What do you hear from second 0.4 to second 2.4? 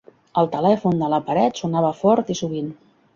El telèfon de la paret sonava fort i